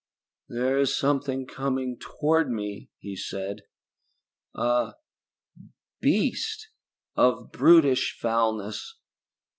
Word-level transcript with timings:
"There 0.49 0.79
is 0.79 0.97
something 0.97 1.45
coming 1.45 1.99
toward 1.99 2.49
me," 2.49 2.89
he 2.97 3.15
said. 3.15 3.61
"A 4.55 4.93
beast 5.99 6.69
of 7.15 7.51
brutish 7.51 8.17
foulness! 8.19 8.95